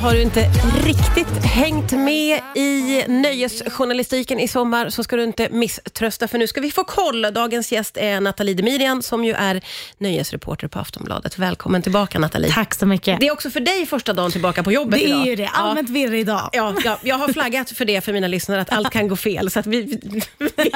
[0.00, 0.50] Har du inte
[0.84, 6.60] riktigt hängt med i nöjesjournalistiken i sommar så ska du inte misströsta för nu ska
[6.60, 7.22] vi få koll.
[7.22, 9.60] Dagens gäst är Nathalie Demirian som ju är
[9.98, 11.38] nöjesreporter på Aftonbladet.
[11.38, 12.52] Välkommen tillbaka Nathalie.
[12.52, 13.20] Tack så mycket.
[13.20, 15.20] Det är också för dig första dagen tillbaka på jobbet Det idag.
[15.20, 15.46] är ju det.
[15.48, 16.50] Allmänt virr idag.
[16.52, 19.50] Ja, ja, jag har flaggat för det för mina lyssnare, att allt kan gå fel.
[19.50, 20.22] Så att vi, vi,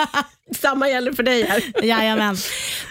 [0.54, 1.62] samma gäller för dig här.
[1.82, 2.36] Jajamän.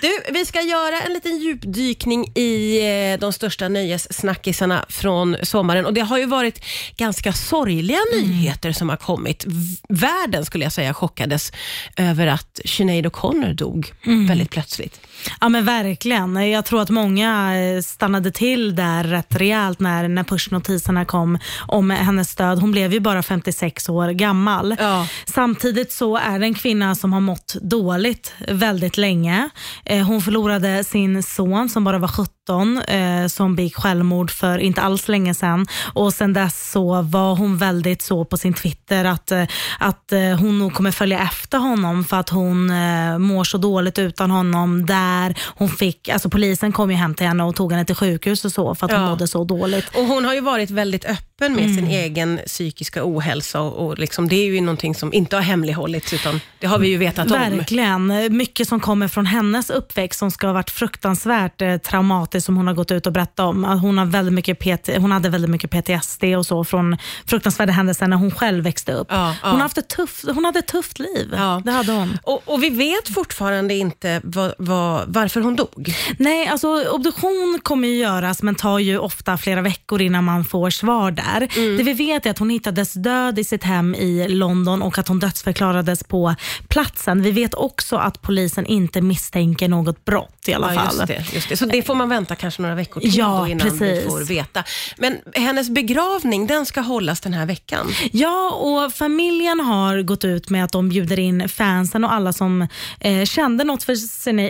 [0.02, 2.80] Du, vi ska göra en liten djupdykning i
[3.14, 5.86] eh, de största nöjessnackisarna från sommaren.
[5.86, 6.66] Och Det har ju varit
[6.98, 9.46] ganska sorgliga nyheter som har kommit.
[9.90, 11.52] Världen, skulle jag säga, chockades
[11.98, 13.92] över att Sinead O'Connor dog
[14.28, 15.00] väldigt plötsligt.
[15.42, 16.50] Ja men verkligen.
[16.52, 21.90] Jag tror att många eh, stannade till där rätt rejält när, när pushnotiserna kom om
[21.90, 22.60] hennes död.
[22.60, 24.76] Hon blev ju bara 56 år gammal.
[24.80, 25.08] Ja.
[25.26, 29.50] Samtidigt så är det en kvinna som har mått dåligt väldigt länge.
[29.86, 34.82] Eh, hon förlorade sin son som bara var 17 eh, som begick självmord för inte
[34.82, 35.66] alls länge sedan.
[35.94, 39.44] Och sen dess så var hon väldigt så på sin Twitter att, eh,
[39.80, 44.00] att eh, hon nog kommer följa efter honom för att hon eh, mår så dåligt
[44.00, 44.86] utan honom.
[44.86, 48.46] Där hon fick, alltså polisen kom ju hem till henne och tog henne till sjukhus
[48.46, 49.10] och så för att hon Ja.
[49.10, 49.86] mådde så dåligt.
[49.96, 54.28] Och Hon har ju varit väldigt öppen med sin egen psykiska ohälsa och, och liksom,
[54.28, 57.32] det är ju någonting som inte har hemlighållits, utan det har vi ju vetat om.
[57.32, 58.38] Verkligen.
[58.38, 62.68] Mycket som kommer från hennes uppväxt som ska ha varit fruktansvärt eh, traumatiskt som hon
[62.68, 63.66] har gått ut och berättat om.
[63.66, 67.72] Att Hon, har väldigt mycket PT, hon hade väldigt mycket PTSD och så från fruktansvärda
[67.72, 69.08] händelser när hon själv växte upp.
[69.12, 69.50] Ja, ja.
[69.50, 71.34] Hon, har haft ett tufft, hon hade ett tufft liv.
[71.38, 71.62] Ja.
[71.66, 72.18] Det hade hon.
[72.24, 75.94] Och, och vi vet fortfarande inte vad, vad, varför hon dog.
[76.18, 80.70] Nej, alltså obduktion kommer ju göras men tar ju ofta flera veckor innan man får
[80.70, 81.48] svar där.
[81.58, 81.78] Mm.
[81.78, 85.08] Det vi vet är att hon hittades död i sitt hem i London och att
[85.08, 86.36] hon dödsförklarades på
[86.68, 87.22] platsen.
[87.22, 90.86] Vi vet också att polisen inte misstänker något brott i alla fall.
[90.86, 91.58] just det, just det.
[91.58, 94.04] Så det får man vänta kanske några veckor till Ja, då innan vi precis.
[94.10, 94.64] får veta.
[94.98, 97.88] Men hennes begravning, den ska hållas den här veckan.
[98.12, 102.68] Ja, och familjen har gått ut med att de bjuder in fansen och alla som
[103.00, 103.96] eh, kände något för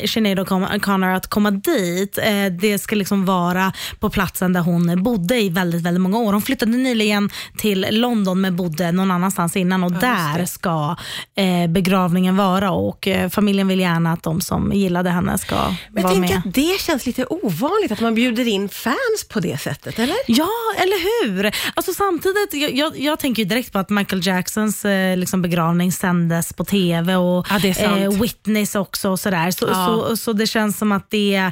[0.07, 2.17] Sinead O'Connor att komma dit.
[2.17, 6.33] Eh, det ska liksom vara på platsen där hon bodde i väldigt, väldigt många år.
[6.33, 10.95] Hon flyttade nyligen till London men bodde någon annanstans innan och där ska
[11.35, 15.55] eh, begravningen vara och eh, familjen vill gärna att de som gillade henne ska
[15.91, 16.37] Men vara med.
[16.37, 18.95] att det känns lite ovanligt att man bjuder in fans
[19.29, 20.15] på det sättet, eller?
[20.27, 21.51] Ja, eller hur?
[21.73, 26.53] Alltså samtidigt, jag, jag, jag tänker direkt på att Michael Jacksons eh, liksom begravning sändes
[26.53, 29.09] på TV och Ja, eh, Witness också.
[29.09, 29.51] Och sådär.
[29.51, 29.85] Så, Ja.
[29.85, 31.51] så, så det känns som att det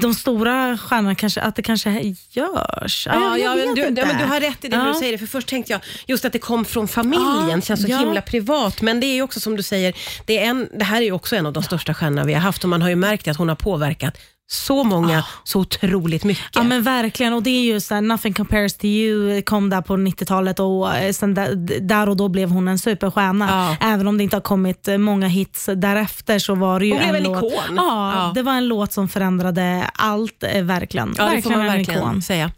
[0.00, 3.06] de stora stjärnorna, kanske, att det kanske görs.
[3.06, 4.92] Ja, jag men du, ja, men du har rätt i det när Ja.
[4.92, 7.82] du säger det, för först tänkte jag just att det kom från familjen, Ja, känns
[7.82, 7.98] så ja.
[7.98, 8.82] himla privat.
[8.82, 9.94] Men det är ju också som du säger,
[10.26, 12.40] det, är en, det här är ju också en av de största stjärnorna vi har
[12.40, 14.18] haft och man har ju märkt att hon har påverkat
[14.48, 16.44] så många så otroligt mycket.
[16.54, 19.96] Ja men verkligen och det är ju såhär, Nothing compares to you kom där på
[19.96, 23.76] 90-talet och eh, sen där, där och då blev hon en superstjärna.
[23.80, 23.86] Ja.
[23.88, 27.00] Även om det inte har kommit eh, många hits därefter så var det ju Hon
[27.02, 27.38] blev en, en låt.
[27.52, 27.76] ikon.
[27.76, 28.32] Ja, Ja.
[28.34, 31.14] det var en låt som förändrade allt eh, verkligen.
[31.18, 32.22] Ja, det får verkligen man en verkligen ikon.
[32.22, 32.50] säga.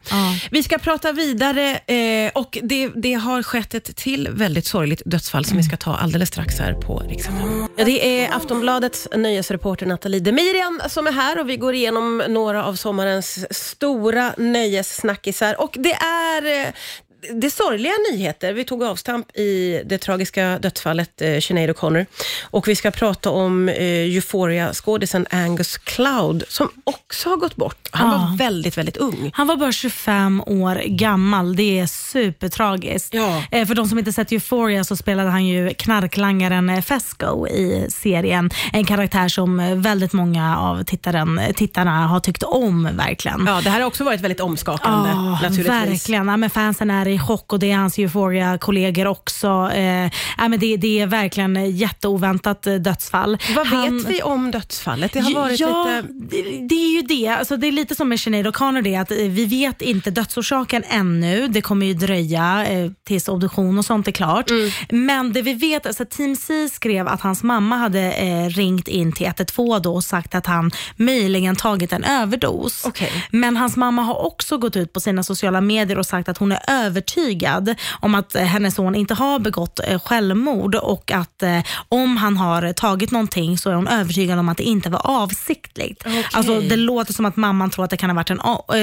[0.51, 5.45] Vi ska prata vidare eh, och det, det har skett ett till väldigt sorgligt dödsfall
[5.45, 7.69] som vi ska ta alldeles strax här på Riksdagen.
[7.77, 12.65] Ja, det är Aftonbladets nöjesreporter Nathalie Demirian som är här och vi går igenom några
[12.65, 15.61] av sommarens stora nöjessnackisar.
[15.61, 16.73] Och det är eh,
[17.35, 18.53] det är sorgliga nyheter.
[18.53, 22.07] Vi tog avstamp i det tragiska dödsfallet eh, Sinead O'Connor.
[22.51, 27.89] Och vi ska prata om eh, Euphoria-skådisen Angus Cloud som också har gått bort.
[27.91, 28.17] Han Ja.
[28.31, 29.31] var väldigt, väldigt ung.
[29.35, 31.57] Han var bara 25 år gammal.
[31.57, 33.15] Det är supertragiskt.
[33.15, 33.43] Ja.
[33.51, 37.87] Eh, för de som inte sett Euphoria så spelade han ju knarklangaren eh, Fesco i
[37.91, 38.51] serien.
[38.73, 43.45] En karaktär som eh, väldigt många av tittaren, tittarna har tyckt om verkligen.
[43.47, 45.69] Ja, det här har också varit väldigt omskakande Ja, naturligtvis.
[45.69, 46.29] verkligen.
[46.29, 49.71] Ja, men fansen är i chock och det är hans Euphoria-kollegor också.
[49.75, 53.39] Eh, ja, men det, det är verkligen jätteoväntat eh, dödsfall.
[53.57, 55.13] Vad Han- vet vi om dödsfallet?
[55.13, 56.65] Det har varit ja, lite...
[56.69, 57.29] det, är ju det.
[57.29, 60.85] Alltså, det är lite som med Sinead O'Connor, det, att eh, vi vet inte dödsorsaken
[60.89, 61.49] ännu.
[61.49, 64.51] Det kommer ju dröja eh, tills obduktion och sånt är klart.
[64.51, 64.71] Mm.
[64.89, 69.13] Men det vi vet, alltså, Team C skrev att hans mamma hade eh, ringt in
[69.13, 72.85] till 112 då och sagt att han möjligen tagit en överdos.
[72.87, 73.25] Okej.
[73.31, 76.53] Men hans mamma har också gått ut på sina sociala medier och sagt att hon
[76.53, 76.59] är
[76.99, 82.17] övertygad om att eh, hennes son inte har begått eh, självmord och att eh, om
[82.17, 86.03] han har tagit någonting så är hon övertygad om att det inte var avsiktligt.
[86.07, 86.27] Okej.
[86.33, 88.41] Alltså, det låter som att mamman tror att det kan ha varit en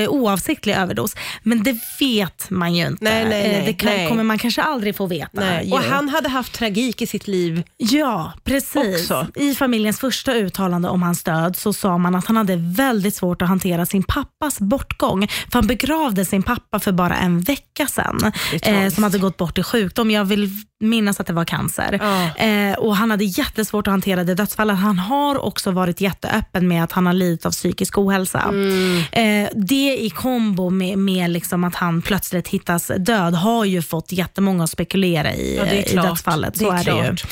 [0.10, 3.04] oavsiktlig överdos, men det vet man ju inte.
[3.04, 5.60] Nej, nej, nej, det kan, kommer man kanske aldrig få veta.
[5.72, 7.64] Och han hade haft tragik i sitt liv.
[7.78, 9.02] Ja, precis.
[9.02, 9.28] Också.
[9.36, 13.42] I familjens första uttalande om hans död så sa man att han hade väldigt svårt
[13.42, 15.28] att hantera sin pappas bortgång.
[15.28, 18.05] För han begravde sin pappa för bara en vecka sedan.
[18.06, 20.12] Är Eh, som hade gått bort i sjukdom.
[20.12, 20.50] Jag vill
[20.86, 22.00] minnas att det var cancer.
[22.02, 22.46] Ja.
[22.46, 24.78] Eh, och Han hade jättesvårt att hantera det dödsfallet.
[24.78, 28.42] Han har också varit jätteöppen med att han har lidit av psykisk ohälsa.
[28.42, 28.98] Mm.
[29.12, 34.12] Eh, det i kombo med, med liksom att han plötsligt hittas död har ju fått
[34.12, 36.58] jättemånga att spekulera i, Ja, i dödsfallet.
[36.58, 37.26] Så Det är är, det klart.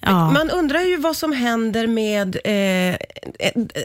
[0.00, 0.30] Ja.
[0.30, 2.52] Man undrar ju vad som händer med eh,
[2.88, 2.96] eh,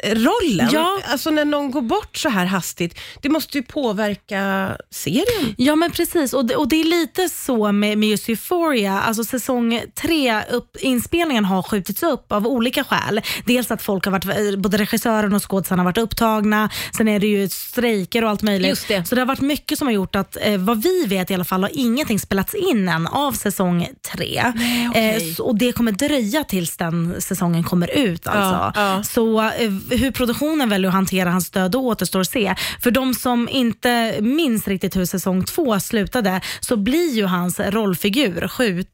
[0.05, 0.69] rollen.
[0.71, 0.99] Ja.
[1.07, 2.99] Alltså när någon går bort så här hastigt.
[3.21, 5.55] Det måste ju påverka serien.
[5.57, 9.01] Ja men precis och det, och det är lite så med, med just Euphoria.
[9.13, 13.21] Alltså säsong tre, upp, inspelningen har skjutits upp av olika skäl.
[13.45, 16.69] Dels att folk har varit, både regissören och skådisarna har varit upptagna.
[16.97, 18.69] Sen är det ju strejker och allt möjligt.
[18.69, 19.05] Just det.
[19.07, 21.43] Så det har varit mycket som har gjort att, eh, vad vi vet i alla
[21.43, 24.53] fall, har ingenting spelats in än av säsong tre.
[24.55, 25.35] Nej, okej.
[25.39, 28.27] eh, och det kommer dröja tills den säsongen kommer ut.
[28.27, 28.71] Alltså.
[28.79, 29.03] Ja, ja.
[29.03, 32.55] Så eh, hur produktionen väljer att hantera hans död då återstår att se.
[32.83, 38.47] För de som inte minns riktigt hur säsong två slutade så blir ju hans rollfigur
[38.47, 38.92] skjuten.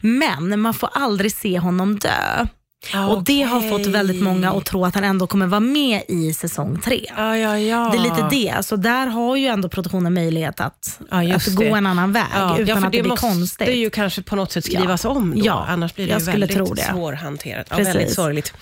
[0.00, 2.46] Men man får aldrig se honom dö.
[3.10, 6.32] Och Det har fått väldigt många att tro att han ändå kommer vara med i
[6.34, 7.06] säsong tre.
[7.16, 7.88] Ja, ja, ja.
[7.92, 8.66] Det är lite det.
[8.66, 11.68] Så där har ju ändå produktionen möjlighet att, just att gå det.
[11.68, 13.68] en annan väg Ja, utan ja, för att det, blir måste konstigt.
[13.76, 15.46] ju kanske på något sätt skrivas om då.
[15.46, 16.82] Ja, Annars blir det jag ju väldigt tro det.
[16.92, 17.66] svårhanterat.
[17.70, 18.52] Ja, väldigt sorgligt.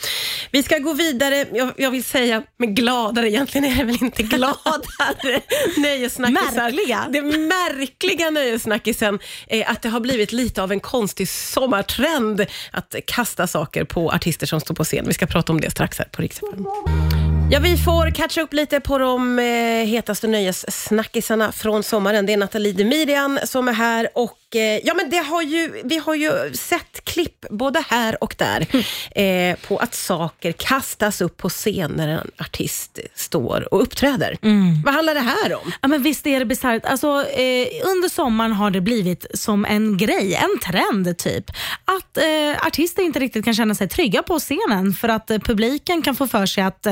[0.50, 1.46] Vi ska gå vidare.
[1.52, 5.40] Jag, jag vill säga med gladare, egentligen är det väl inte gladare
[5.76, 6.52] nöjessnackisar.
[6.54, 7.06] Märkliga.
[7.12, 13.46] Det märkliga nöjessnackisen är att det har blivit lite av en konstig sommartrend att kasta
[13.46, 15.04] saker på artister som står på scen.
[15.06, 16.66] Vi ska prata om det strax här på Riksfem.
[17.52, 19.44] Ja, vi får catcha upp lite på de eh,
[19.86, 22.26] hetaste nöjessnackisarna från sommaren.
[22.26, 25.98] Det är Nathalie Demirian som är här och eh, ja, men det har ju, vi
[25.98, 28.66] har ju sett klipp både här och där
[29.20, 34.38] eh, på att saker kastas upp på scen när en artist står och uppträder.
[34.84, 35.72] Vad handlar det här om?
[35.80, 36.84] Ja, men visst är det bisarrt.
[36.84, 41.50] Alltså, eh, under sommaren har det blivit som en grej, en trend typ.
[41.84, 46.02] Att eh, artister inte riktigt kan känna sig trygga på scenen för att eh, publiken
[46.02, 46.86] kan få för sig att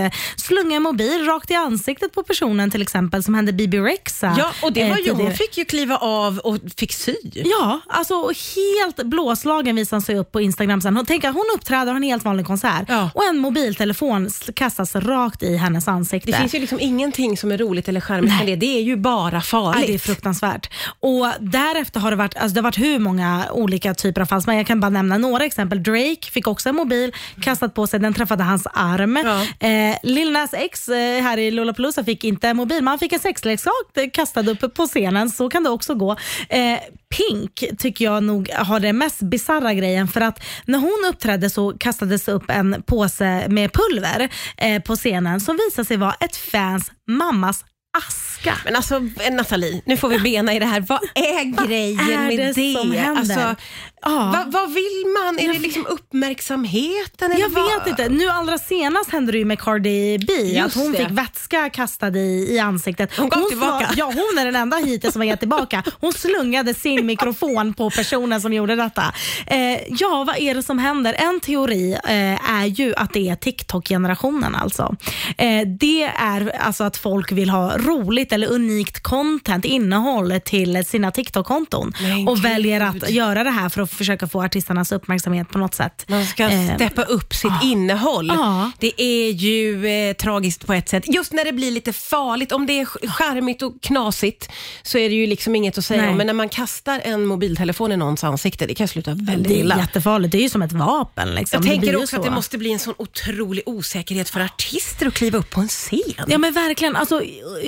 [0.51, 4.35] slunga en mobil rakt i ansiktet på personen till exempel som hände Bibi Rexa.
[4.39, 7.15] Ja, och det eh, var ju, hon fick ju kliva av och fick sy.
[7.35, 8.15] Ja, alltså
[8.57, 10.97] helt blåslagen visade han sig upp på Instagram sen.
[10.97, 13.11] Hon, tänk att hon uppträder har en helt vanlig konsert Ja.
[13.15, 16.31] och en mobiltelefon kastas rakt i hennes ansikte.
[16.31, 18.57] Det finns ju liksom ingenting som är roligt eller charmigt med det.
[18.57, 19.87] Det är ju bara Ja, farligt.
[19.87, 20.71] det är fruktansvärt.
[21.01, 24.43] Och därefter har det varit, alltså det har varit hur många olika typer av fall.
[24.47, 25.83] Men jag kan bara nämna några exempel.
[25.83, 27.13] Drake fick också en mobil
[27.43, 29.17] kastat på sig, den träffade hans arm.
[29.25, 29.69] Ja.
[29.69, 33.21] Eh, Lil Nas X eh, här i Lollapalooza fick inte mobil, men han fick en
[33.21, 33.73] sexleksak
[34.13, 35.31] kastad upp på scenen.
[35.31, 36.17] Så kan det också gå.
[36.49, 36.79] Eh,
[37.17, 41.73] Pink tycker jag nog har den mest bizarra grejen för att när hon uppträdde så
[41.79, 46.93] kastades upp en påse med pulver eh, på scenen som visade sig vara ett fans
[47.09, 47.65] mammas
[47.99, 48.59] aska.
[48.65, 48.99] Men alltså
[49.31, 50.81] Nathalie, nu får vi bena i det här.
[50.81, 52.75] Vad är grejen är med det det?
[52.75, 53.21] som händer?
[53.21, 53.63] Alltså,
[54.03, 54.33] Ja.
[54.37, 55.39] vad, vad vill man?
[55.39, 57.33] Är Jag det liksom uppmärksamheten?
[57.33, 57.65] Eller Jag vad?
[57.79, 58.09] vet inte.
[58.09, 60.33] Nu allra senast hände det ju med Cardi B.
[60.33, 60.99] Just att hon det.
[60.99, 63.11] fick vätska kastad i, i ansiktet.
[63.19, 63.91] Hon slå- tillbaka.
[63.97, 65.83] Ja, hon är den enda hittills som har gett tillbaka.
[66.01, 69.15] Hon slungade sin mikrofon på personen som gjorde detta.
[69.47, 69.59] Eh,
[69.89, 71.15] ja, vad är det som händer?
[71.19, 74.55] En teori eh, är ju att det är TikTok-generationen.
[74.55, 74.97] Alltså.
[75.39, 81.11] Eh, det är alltså att folk vill ha roligt eller unikt content, innehåll till sina
[81.11, 81.93] TikTok-konton
[82.29, 86.05] och väljer att göra det här för att försöka få artisternas uppmärksamhet på något sätt.
[86.09, 88.27] Man ska Eh, steppa upp sitt innehåll.
[88.29, 88.71] Ja.
[88.79, 91.05] Det är ju eh, tragiskt på ett sätt.
[91.15, 94.51] Just när det blir lite farligt, om det är charmigt och knasigt
[94.83, 96.17] så är det ju liksom inget att säga om.
[96.17, 99.59] Men när man kastar en mobiltelefon i någons ansikte, det kan sluta väldigt Det är
[99.61, 99.79] illa.
[99.79, 100.33] jättefarligt.
[100.33, 101.35] Det är ju som ett vapen.
[101.35, 101.57] Liksom.
[101.63, 102.17] Jag tänker också så.
[102.17, 105.69] att det måste bli en sån otrolig osäkerhet för artister att kliva upp på en
[105.69, 106.25] scen.
[106.29, 106.97] Ja men verkligen.
[106.97, 107.23] Alltså,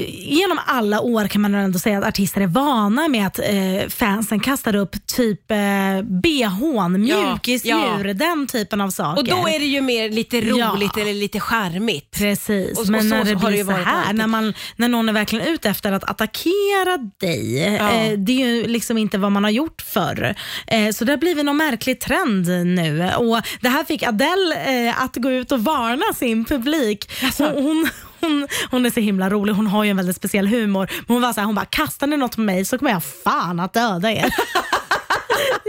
[0.09, 4.41] genom alla år kan man ändå säga att artister är vana med att eh, fansen
[4.41, 5.57] kastar upp typ eh,
[6.23, 8.14] bhn, Ja, mjukisdjur, ja.
[8.14, 9.19] den typen av saker.
[9.21, 12.11] Och då är det ju mer lite roligt eller lite charmigt.
[12.19, 14.16] Precis, Och- och men så- när det har det blir så här, alltid.
[14.16, 18.66] när, man, när någon är verkligen ute efter att attackera dig, eh, det är ju
[18.66, 20.35] liksom inte vad man har gjort förr.
[20.66, 23.11] Eh, så det har blivit någon märklig trend nu.
[23.19, 27.11] Och Det här fick Adele eh, att gå ut och varna sin publik.
[27.38, 27.88] Hon, hon,
[28.21, 30.90] hon, hon är så himla rolig, hon har ju en väldigt speciell humor.
[31.07, 33.02] Men hon var så här, hon bara, kastar ni något på mig så kommer jag
[33.25, 34.25] fan att döda er.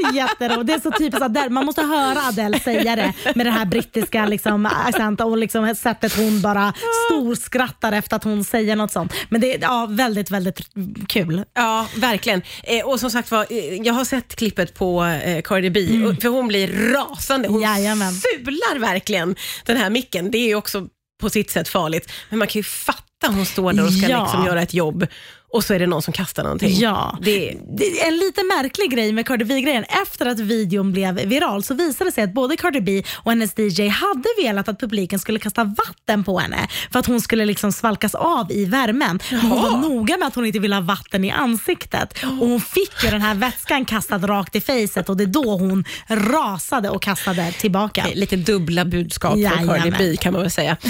[0.13, 0.67] Jätteroligt.
[0.67, 1.49] Det är så typiskt Adele.
[1.49, 6.15] Man måste höra Adele säga det med den här brittiska liksom, accenten och liksom sättet
[6.17, 6.73] hon bara
[7.05, 9.13] storskrattar efter att hon säger något sånt.
[9.29, 10.59] Men det är ja, väldigt, väldigt
[11.07, 11.43] kul.
[11.53, 12.41] Ja, verkligen.
[12.63, 16.21] Eh, och som sagt var, eh, jag har sett klippet på eh, Cardi B, och,
[16.21, 17.47] för hon blir rasande.
[17.47, 17.75] Hon Mm.
[17.75, 18.13] Jajamän.
[18.13, 20.31] sular verkligen den här micken.
[20.31, 20.87] Det är ju också
[21.21, 24.23] på sitt sätt farligt, men man kan ju fatta hon står där och ska Ja.
[24.23, 25.07] liksom göra ett jobb
[25.53, 26.75] och så är det någon som kastar någonting.
[26.79, 27.17] Ja.
[27.21, 29.85] Det, Det är en lite märklig grej med Cardi B-grejen.
[30.03, 33.59] Efter att videon blev viral så visade det sig att både Cardi B och hennes
[33.59, 37.71] DJ hade velat att publiken skulle kasta vatten på henne för att hon skulle liksom
[37.71, 39.19] svalkas av i värmen.
[39.31, 42.61] Men Hon var noga med att hon inte ville ha vatten i ansiktet och hon
[42.61, 46.89] fick ju den här vätskan kastad rakt i facet och det är då hon rasade
[46.89, 48.05] och kastade tillbaka.
[48.13, 49.67] Lite dubbla budskap från.
[49.67, 50.77] Cardi B kan man väl säga.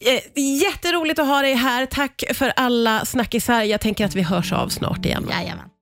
[0.00, 1.86] Eh, Jätteroligt att ha dig här.
[1.86, 3.62] Tack för alla snackisar.
[3.62, 5.26] Jag tänker att vi hörs av snart igen.
[5.30, 5.68] Jajamän.